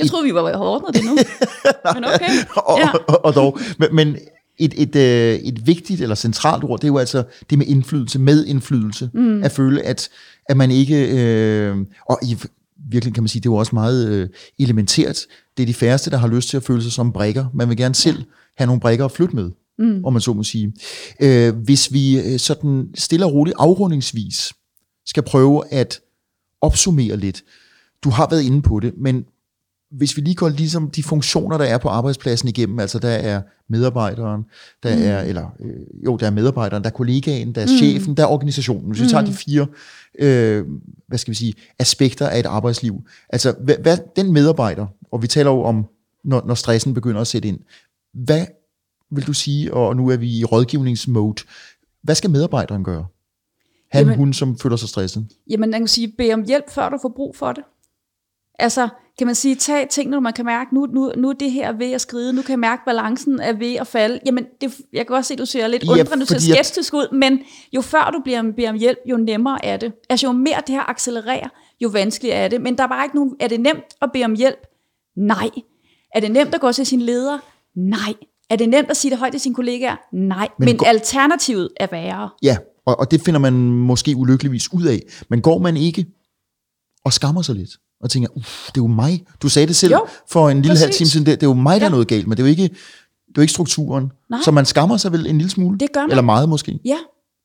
[0.00, 1.14] Jeg troede, vi var ordnet det nu.
[1.94, 2.30] men okay.
[2.56, 2.90] og, ja.
[3.08, 3.58] og, og dog.
[3.78, 4.16] Men, men
[4.58, 8.18] et, et, øh, et vigtigt eller centralt ord, det er jo altså det med indflydelse,
[8.18, 9.10] med indflydelse.
[9.14, 9.42] Mm.
[9.42, 10.08] At føle, at,
[10.48, 11.20] at man ikke...
[11.20, 11.76] Øh,
[12.08, 12.36] og i,
[12.90, 15.20] virkelig kan man sige, det er jo også meget øh, elementært.
[15.56, 17.46] Det er de færreste, der har lyst til at føle sig som brækker.
[17.54, 18.24] Man vil gerne selv
[18.56, 20.04] have nogle brækker at flytte med, mm.
[20.04, 20.72] om man så må sige.
[21.22, 24.52] Øh, hvis vi øh, sådan stille og roligt afrundingsvis
[25.06, 26.00] skal prøve at
[26.60, 27.42] opsummere lidt.
[28.04, 29.24] Du har været inde på det, men
[29.90, 33.42] hvis vi lige går ligesom de funktioner, der er på arbejdspladsen igennem, altså der er
[33.68, 34.44] medarbejderen,
[34.82, 35.02] der mm.
[35.02, 37.76] er, eller øh, jo, der er medarbejderen, der er kollegaen, der er mm.
[37.78, 38.90] chefen, der er organisationen.
[38.90, 39.26] Hvis vi tager mm.
[39.26, 39.66] de fire,
[40.18, 40.64] øh,
[41.08, 43.02] hvad skal vi sige, aspekter af et arbejdsliv.
[43.28, 45.86] Altså, hvad, hvad, den medarbejder, og vi taler jo om,
[46.24, 47.58] når, når stressen begynder at sætte ind,
[48.14, 48.46] hvad
[49.10, 51.42] vil du sige, og nu er vi i rådgivningsmode,
[52.02, 53.06] hvad skal medarbejderen gøre?
[53.90, 55.26] Han, jamen, hun, som føler sig stresset.
[55.50, 57.64] Jamen, man kan sige, bed om hjælp, før du får brug for det.
[58.58, 61.50] Altså, kan man sige, tag tingene, når man kan mærke, nu, nu, nu er det
[61.50, 64.20] her ved at skride, nu kan jeg mærke, balancen er ved at falde.
[64.26, 66.94] Jamen, det, jeg kan også se, at du ser lidt ja, undrende, du ser skeptisk
[66.94, 67.40] ud, men
[67.72, 69.92] jo før du bliver, beder om hjælp, jo nemmere er det.
[70.10, 71.48] Altså, jo mere det her accelererer,
[71.80, 72.60] jo vanskeligere er det.
[72.60, 74.66] Men der er bare ikke nogen, er det nemt at bede om hjælp?
[75.16, 75.50] Nej.
[76.14, 77.38] Er det nemt at gå til sin leder?
[77.76, 78.14] Nej.
[78.50, 79.96] Er det nemt at sige det højt til sine kollegaer?
[80.12, 80.48] Nej.
[80.58, 82.30] Men, men alternativet er værre.
[82.42, 85.00] Ja, og, og det finder man måske ulykkeligvis ud af.
[85.28, 86.06] Men går man ikke
[87.04, 87.70] og skammer sig lidt?
[88.00, 89.24] Og tænker, uff, det er jo mig.
[89.42, 91.54] Du sagde det selv jo, for en lille halv time siden, det, det er jo
[91.54, 91.86] mig, der ja.
[91.86, 92.70] er noget galt, men det er jo ikke, det
[93.28, 94.12] er jo ikke strukturen.
[94.30, 94.40] Nej.
[94.44, 95.78] Så man skammer sig vel en lille smule?
[95.78, 96.10] Det gør man.
[96.10, 96.78] Eller meget måske?
[96.84, 96.98] Ja,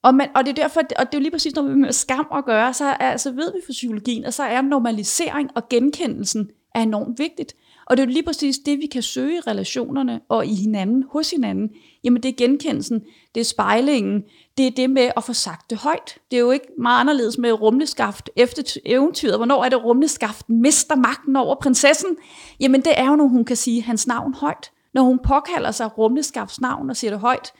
[0.03, 1.91] og, man, og det er derfor, og det er jo lige præcis, når vi med
[1.91, 5.69] skam at gøre, så, er, så ved vi for psykologien, at så er normalisering og
[5.69, 7.55] genkendelsen er enormt vigtigt.
[7.85, 11.03] Og det er jo lige præcis det, vi kan søge i relationerne og i hinanden,
[11.11, 11.69] hos hinanden.
[12.03, 13.01] Jamen det er genkendelsen,
[13.35, 14.23] det er spejlingen,
[14.57, 16.17] det er det med at få sagt det højt.
[16.31, 19.37] Det er jo ikke meget anderledes med rumleskaft efter eventyret.
[19.37, 22.17] Hvornår er det rumleskaft mister magten over prinsessen?
[22.59, 24.71] Jamen det er jo, når hun kan sige hans navn højt.
[24.93, 27.53] Når hun påkalder sig rumleskafts navn og siger det højt.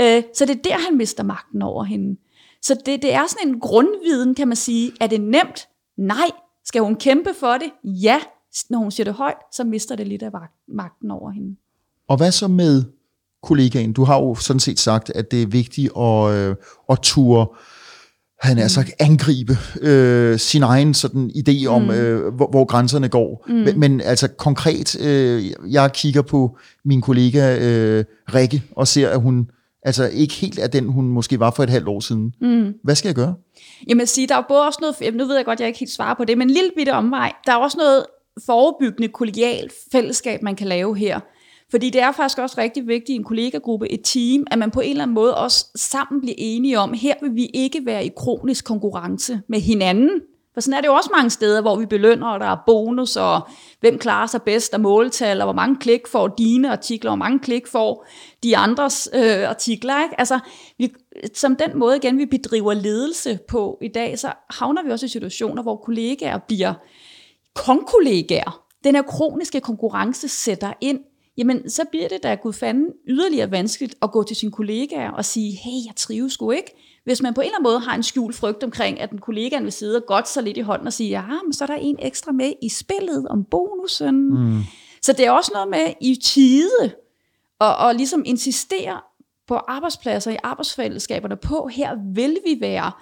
[0.00, 2.20] Øh, så det er der, han mister magten over hende.
[2.62, 4.92] Så det, det er sådan en grundviden, kan man sige.
[5.00, 5.68] Er det nemt?
[5.98, 6.30] Nej.
[6.64, 7.70] Skal hun kæmpe for det?
[7.84, 8.20] Ja
[8.70, 10.30] når hun siger det højt, så mister det lidt af
[10.68, 11.56] magten over hende.
[12.08, 12.84] Og hvad så med
[13.42, 13.92] kollegaen?
[13.92, 16.56] Du har jo sådan set sagt, at det er vigtigt at, øh,
[16.90, 17.46] at ture
[18.40, 21.90] han er så angribe øh, sin egen sådan idé om, mm.
[21.90, 23.44] øh, hvor, hvor grænserne går.
[23.48, 23.54] Mm.
[23.54, 29.20] Men, men altså konkret, øh, jeg kigger på min kollega øh, Rikke og ser, at
[29.20, 29.50] hun
[29.82, 32.34] altså ikke helt er den, hun måske var for et halvt år siden.
[32.40, 32.74] Mm.
[32.84, 33.34] Hvad skal jeg gøre?
[33.88, 36.14] Jamen sige, der er både også noget, nu ved jeg godt, jeg ikke helt svarer
[36.14, 38.06] på det, men en lille bitte omvej, der er også noget
[38.46, 41.20] forebyggende kollegialt fællesskab, man kan lave her.
[41.70, 44.80] Fordi det er faktisk også rigtig vigtigt i en kollegagruppe, et team, at man på
[44.80, 48.10] en eller anden måde også sammen bliver enige om, her vil vi ikke være i
[48.16, 50.10] kronisk konkurrence med hinanden.
[50.54, 53.16] For sådan er det jo også mange steder, hvor vi belønner, og der er bonus,
[53.16, 53.40] og
[53.80, 57.24] hvem klarer sig bedst og måltal, og hvor mange klik får dine artikler, og hvor
[57.24, 58.06] mange klik får
[58.42, 60.02] de andres øh, artikler.
[60.02, 60.20] Ikke?
[60.20, 60.38] Altså,
[60.78, 60.92] vi,
[61.34, 65.08] som den måde igen, vi bedriver ledelse på i dag, så havner vi også i
[65.08, 66.74] situationer, hvor kollegaer bliver
[67.54, 71.00] konkollegaer, den her kroniske konkurrence sætter ind,
[71.36, 75.24] jamen så bliver det da gud fanden yderligere vanskeligt at gå til sine kollegaer og
[75.24, 77.00] sige, hey, jeg trives sgu ikke.
[77.04, 79.64] Hvis man på en eller anden måde har en skjult frygt omkring, at den kollegaen
[79.64, 81.74] vil sidde og godt så lidt i hånden og sige, ja, men så er der
[81.74, 84.30] en ekstra med i spillet om bonusen.
[84.30, 84.62] Mm.
[85.02, 86.92] Så det er også noget med i tide,
[87.60, 89.00] og, og ligesom insistere
[89.48, 92.92] på arbejdspladser i arbejdsfællesskaberne på, her vil vi være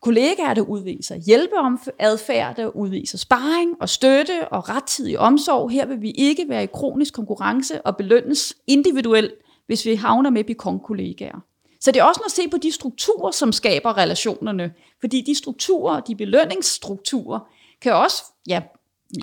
[0.00, 5.70] kollegaer, der udviser hjælpeadfærd, der udviser sparring og støtte og rettidig omsorg.
[5.70, 9.34] Her vil vi ikke være i kronisk konkurrence og belønnes individuelt,
[9.66, 11.40] hvis vi havner med kollegaer.
[11.80, 14.72] Så det er også noget at se på de strukturer, som skaber relationerne.
[15.00, 17.40] Fordi de strukturer, de belønningsstrukturer,
[17.82, 18.62] kan også ja,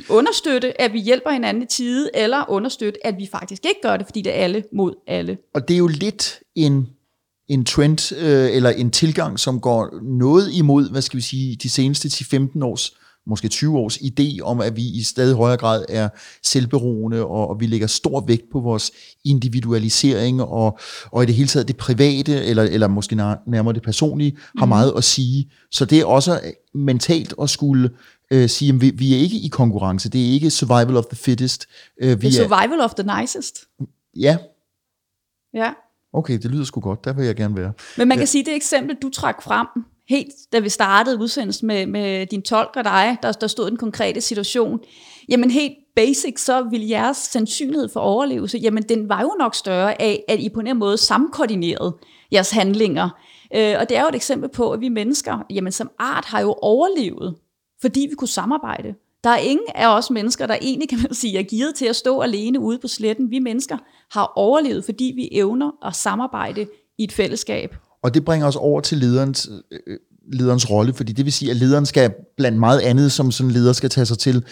[0.10, 4.06] understøtte, at vi hjælper hinanden i tide, eller understøtte, at vi faktisk ikke gør det,
[4.06, 5.38] fordi det er alle mod alle.
[5.54, 6.90] Og det er jo lidt en
[7.48, 11.70] en trend øh, eller en tilgang, som går noget imod, hvad skal vi sige, de
[11.70, 12.94] seneste 10-15 års,
[13.28, 16.10] måske 20 års idé om, at vi i stadig højere grad er
[16.44, 18.92] selvberoende, og, og vi lægger stor vægt på vores
[19.26, 20.80] individualisering, og,
[21.12, 24.70] og i det hele taget det private, eller, eller måske nærmere det personlige, har mm.
[24.70, 25.52] meget at sige.
[25.72, 26.42] Så det er også
[26.74, 27.90] mentalt at skulle
[28.32, 31.18] øh, sige, at vi, vi er ikke i konkurrence, det er ikke survival of the
[31.18, 31.66] fittest.
[32.02, 33.64] Øh, vi det er survival er, of the nicest.
[34.16, 34.38] Ja.
[35.54, 35.72] Ja.
[36.16, 37.74] Okay, det lyder sgu godt, der vil jeg gerne være.
[37.98, 38.26] Men man kan ja.
[38.26, 39.68] sige, det eksempel, du trak frem,
[40.10, 43.78] helt da vi startede udsendelsen med, med din tolk og dig, der, der stod en
[43.78, 44.80] konkrete situation,
[45.30, 50.02] jamen helt basic, så vil jeres sandsynlighed for overlevelse, jamen den var jo nok større
[50.02, 51.98] af, at I på en måde samkoordinerede
[52.32, 53.10] jeres handlinger.
[53.56, 56.42] Øh, og det er jo et eksempel på, at vi mennesker, jamen som art, har
[56.42, 57.36] jo overlevet,
[57.82, 58.94] fordi vi kunne samarbejde.
[59.26, 61.96] Der er ingen af os mennesker, der egentlig kan man sige, er givet til at
[61.96, 63.32] stå alene ude på sletten.
[63.32, 63.78] Vi mennesker
[64.12, 67.76] har overlevet, fordi vi evner at samarbejde i et fællesskab.
[68.04, 69.98] Og det bringer os over til lederens, øh,
[70.34, 73.74] lederens rolle, fordi det vil sige, at lederen skal blandt meget andet, som sådan leder
[73.74, 74.46] skal tage sig til,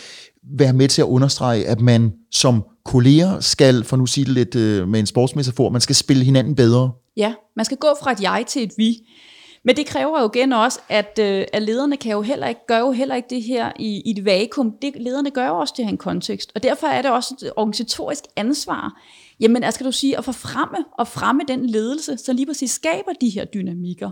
[0.58, 4.56] være med til at understrege, at man som kolleger skal, for nu sige det lidt
[4.56, 6.92] øh, med en sportsmetafor, man skal spille hinanden bedre.
[7.18, 9.08] Ja, man skal gå fra et jeg til et vi.
[9.66, 12.80] Men det kræver jo igen også, at, øh, at lederne kan jo heller ikke, gør
[12.80, 14.78] jo heller ikke det her i, i et vakuum.
[14.82, 16.52] Det, lederne gør jo også det her i en kontekst.
[16.56, 19.02] Og derfor er det også et organisatorisk ansvar,
[19.40, 22.72] jamen altså, skal du sige, at få fremme og fremme den ledelse, så lige præcis
[22.72, 24.12] skaber de her dynamikker.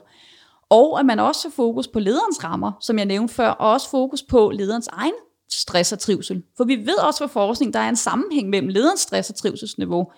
[0.69, 3.89] Og at man også har fokus på lederens rammer, som jeg nævnte før, og også
[3.89, 5.13] fokus på lederens egen
[5.49, 6.43] stress og trivsel.
[6.57, 10.11] For vi ved også fra forskning, der er en sammenhæng mellem lederens stress og trivselsniveau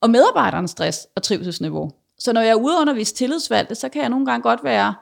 [0.00, 1.90] og medarbejderens stress og trivselsniveau.
[2.18, 4.94] Så når jeg er ude og undervise tillidsvalgte, så kan jeg nogle gange godt være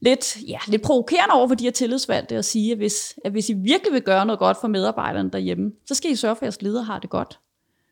[0.00, 3.48] lidt, ja, lidt provokerende over for de her tillidsvalgte og sige, at hvis, at hvis
[3.48, 6.46] I virkelig vil gøre noget godt for medarbejderne derhjemme, så skal I sørge for, at
[6.46, 7.38] jeres ledere har det godt.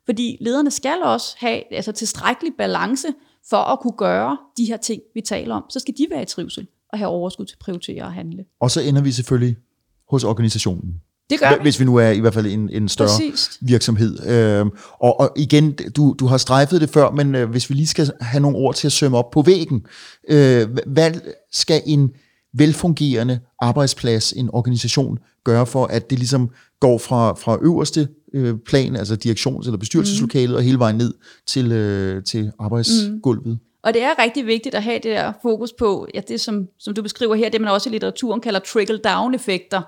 [0.05, 3.09] Fordi lederne skal også have altså, tilstrækkelig balance
[3.51, 5.65] for at kunne gøre de her ting, vi taler om.
[5.71, 8.45] Så skal de være i trivsel og have overskud til at prioritere og handle.
[8.61, 9.57] Og så ender vi selvfølgelig
[10.11, 11.01] hos organisationen.
[11.41, 11.63] Det gør vi.
[11.63, 13.59] Hvis vi nu er i hvert fald en, en større Præcis.
[13.61, 14.27] virksomhed.
[14.27, 14.71] Øhm,
[15.01, 18.11] og, og igen, du, du har strejfet det før, men øh, hvis vi lige skal
[18.21, 19.87] have nogle ord til at sømme op på væggen.
[20.29, 21.13] Øh, hvad
[21.53, 22.11] skal en
[22.55, 28.97] velfungerende arbejdsplads, en organisation, gøre for, at det ligesom går fra, fra øverste øh, plan,
[28.97, 30.57] altså direktions- eller bestyrelseslokalet, mm.
[30.57, 31.15] og hele vejen ned
[31.47, 33.47] til, øh, til arbejdsgulvet?
[33.47, 33.59] Mm.
[33.83, 36.95] Og det er rigtig vigtigt at have det der fokus på, ja, det som, som
[36.95, 39.83] du beskriver her, det man også i litteraturen kalder trickle-down-effekter.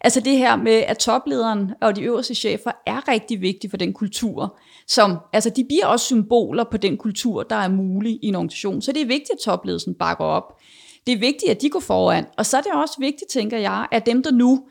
[0.00, 3.92] Altså det her med, at toplederen og de øverste chefer er rigtig vigtige for den
[3.92, 8.34] kultur, som, altså de bliver også symboler på den kultur, der er mulig i en
[8.34, 8.82] organisation.
[8.82, 10.60] Så det er vigtigt, at topledelsen bakker op.
[11.06, 12.26] Det er vigtigt, at de går foran.
[12.38, 14.64] Og så er det også vigtigt, tænker jeg, at dem, der nu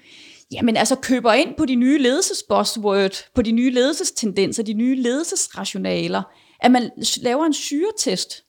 [0.52, 6.22] jamen altså køber ind på de nye ledelsesbuzzword, på de nye ledelsestendenser, de nye ledelsesrationaler,
[6.60, 8.44] at man laver en syretest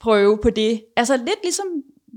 [0.00, 0.84] prøve på det.
[0.96, 1.66] Altså lidt ligesom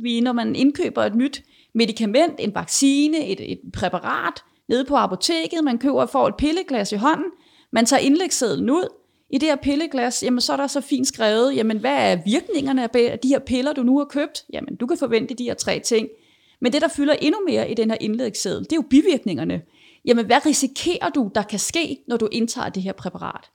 [0.02, 1.44] vi, når man indkøber et nyt
[1.78, 6.92] medicament, en vaccine, et, et præparat nede på apoteket, man køber og får et pilleglas
[6.92, 7.32] i hånden,
[7.72, 8.88] man tager indlægssedlen ud,
[9.30, 12.84] i det her pilleglas, jamen så er der så fint skrevet, jamen hvad er virkningerne
[12.84, 14.46] af de her piller, du nu har købt?
[14.54, 16.08] Jamen du kan forvente de her tre ting.
[16.62, 19.62] Men det, der fylder endnu mere i den her indlægsseddel, det er jo bivirkningerne.
[20.06, 23.50] Jamen hvad risikerer du, der kan ske, når du indtager det her præparat?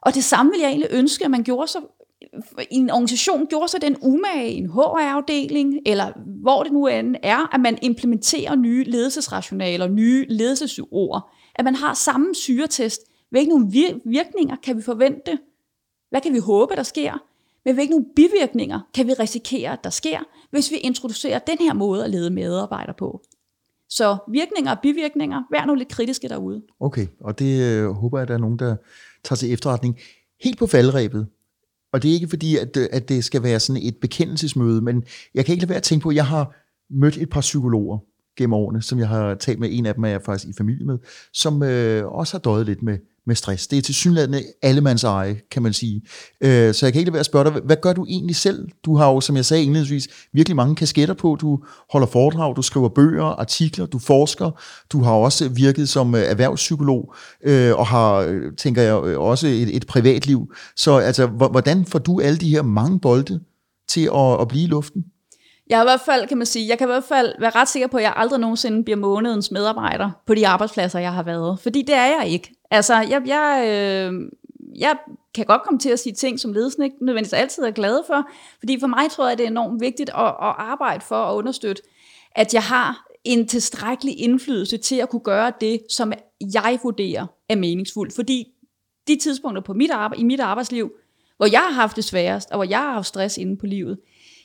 [0.00, 1.78] Og det samme vil jeg egentlig ønske, at man gjorde så
[2.70, 6.12] en organisation gjorde sig den umage, en HR-afdeling, eller
[6.42, 11.94] hvor det nu end er, at man implementerer nye ledelsesrationaler, nye ledelsesord, at man har
[11.94, 13.00] samme syretest.
[13.30, 13.72] Hvilke nogle
[14.04, 15.38] virkninger kan vi forvente?
[16.10, 17.22] Hvad kan vi håbe, der sker?
[17.64, 20.18] Men hvilke nogle bivirkninger kan vi risikere, at der sker,
[20.50, 23.20] hvis vi introducerer den her måde at lede medarbejdere på?
[23.88, 26.62] Så virkninger og bivirkninger, vær nu lidt kritiske derude.
[26.80, 28.76] Okay, og det øh, håber jeg, at der er nogen, der
[29.24, 29.98] tager til efterretning.
[30.44, 31.26] Helt på faldrebet,
[31.92, 35.04] og det er ikke fordi, at, øh, at det skal være sådan et bekendelsesmøde, men
[35.34, 36.54] jeg kan ikke lade være at tænke på, at jeg har
[36.90, 37.98] mødt et par psykologer
[38.38, 39.68] gennem årene, som jeg har talt med.
[39.72, 40.98] En af dem er jeg faktisk i familie med,
[41.32, 43.66] som øh, også har døjet lidt med, med stress.
[43.66, 46.02] Det er til synligheden allemands eje, kan man sige.
[46.40, 48.68] Øh, så jeg kan ikke lade være at spørge dig, hvad gør du egentlig selv?
[48.84, 51.36] Du har jo, som jeg sagde indledningsvis, virkelig mange kasketter på.
[51.40, 51.58] Du
[51.92, 54.50] holder foredrag, du skriver bøger, artikler, du forsker.
[54.92, 59.46] Du har også virket som øh, erhvervspsykolog, øh, og har, øh, tænker jeg, øh, også
[59.46, 60.52] et, et privatliv.
[60.76, 63.40] Så altså, hvordan får du alle de her mange bolde
[63.88, 65.04] til at, at blive i luften?
[65.70, 67.86] Jeg, i hvert fald, kan man sige, jeg kan i hvert fald være ret sikker
[67.86, 71.60] på, at jeg aldrig nogensinde bliver månedens medarbejder på de arbejdspladser, jeg har været.
[71.60, 72.54] Fordi det er jeg ikke.
[72.70, 74.12] Altså, jeg, jeg, øh,
[74.78, 74.96] jeg
[75.34, 78.28] kan godt komme til at sige ting, som ledelsen ikke nødvendigvis altid er glad for.
[78.58, 81.82] Fordi for mig tror jeg, det er enormt vigtigt at, at arbejde for at understøtte,
[82.32, 87.56] at jeg har en tilstrækkelig indflydelse til at kunne gøre det, som jeg vurderer er
[87.56, 88.14] meningsfuldt.
[88.14, 88.46] Fordi
[89.08, 90.92] de tidspunkter på mit arbejde, i mit arbejdsliv,
[91.36, 93.98] hvor jeg har haft det sværest, og hvor jeg har haft stress inde på livet,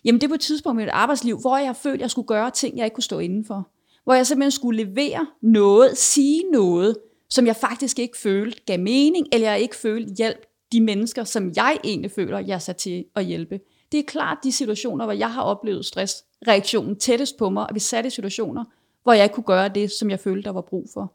[0.05, 2.51] Jamen det var et tidspunkt i mit arbejdsliv, hvor jeg følte, at jeg skulle gøre
[2.51, 3.69] ting, jeg ikke kunne stå indenfor.
[4.03, 6.97] Hvor jeg simpelthen skulle levere noget, sige noget,
[7.29, 11.51] som jeg faktisk ikke følte gav mening, eller jeg ikke følte hjælp de mennesker, som
[11.55, 13.59] jeg egentlig føler, jeg er sat til at hjælpe.
[13.91, 17.79] Det er klart de situationer, hvor jeg har oplevet stressreaktionen tættest på mig, og vi
[17.79, 18.63] satte i situationer,
[19.03, 21.13] hvor jeg ikke kunne gøre det, som jeg følte, der var brug for.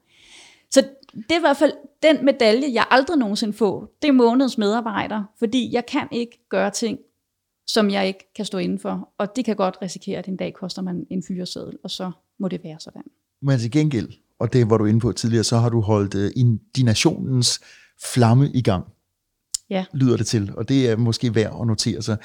[0.71, 0.81] Så
[1.15, 1.73] det er i hvert fald
[2.03, 3.97] den medalje, jeg aldrig nogensinde får.
[4.03, 6.99] Det er månedens medarbejder, fordi jeg kan ikke gøre ting
[7.67, 9.09] som jeg ikke kan stå inden for.
[9.19, 12.49] Og det kan godt risikere, at en dag koster man en fyreseddel, og så må
[12.49, 13.03] det være sådan.
[13.43, 16.31] Men til gengæld, og det var du inde på tidligere, så har du holdt uh,
[16.37, 17.61] indinationens
[18.15, 18.85] flamme i gang.
[19.71, 19.85] Ja.
[19.95, 22.17] Lyder det til, og det er måske værd at notere sig.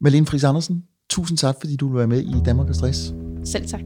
[0.00, 3.14] Malene Friis Andersen, tusind tak, fordi du vil være med i Danmark og Stress.
[3.44, 3.80] Selv tak.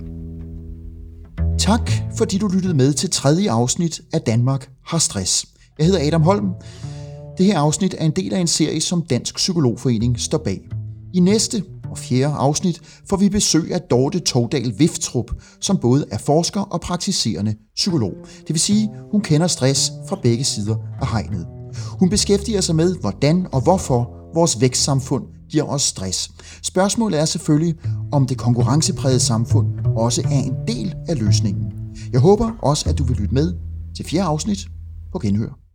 [1.59, 5.47] Tak, fordi du lyttede med til tredje afsnit af Danmark har stress.
[5.79, 6.55] Jeg hedder Adam Holm.
[7.39, 10.69] Det her afsnit er en del af en serie, som Dansk Psykologforening står bag.
[11.15, 15.31] I næste og fjerde afsnit får vi besøg af Dorte Togdal Viftrup,
[15.61, 18.13] som både er forsker og praktiserende psykolog.
[18.39, 21.47] Det vil sige, hun kender stress fra begge sider af hegnet.
[21.99, 26.31] Hun beskæftiger sig med, hvordan og hvorfor vores vækstsamfund giver os stress.
[26.63, 27.75] Spørgsmålet er selvfølgelig,
[28.13, 31.73] om det konkurrenceprægede samfund også er en del af løsningen.
[32.13, 33.55] Jeg håber også, at du vil lytte med
[33.97, 34.67] til fjerde afsnit
[35.13, 35.68] på Genhør.